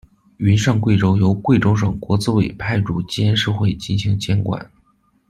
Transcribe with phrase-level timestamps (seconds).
[0.37, 4.67] 云上贵州由贵州省国资委派驻监事会进行监管。